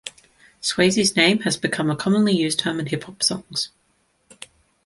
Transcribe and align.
Swayze's 0.63 1.15
name 1.15 1.41
has 1.41 1.57
become 1.57 1.91
a 1.91 1.95
commonly 1.95 2.33
used 2.35 2.57
term 2.57 2.79
in 2.79 2.87
hip 2.87 3.03
hop 3.03 3.21
songs. 3.21 3.69